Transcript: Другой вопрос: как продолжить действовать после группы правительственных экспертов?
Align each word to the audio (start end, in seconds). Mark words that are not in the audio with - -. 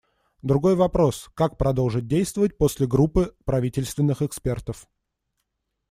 Другой 0.41 0.73
вопрос: 0.73 1.29
как 1.35 1.59
продолжить 1.59 2.07
действовать 2.07 2.57
после 2.57 2.87
группы 2.87 3.35
правительственных 3.45 4.23
экспертов? 4.23 4.89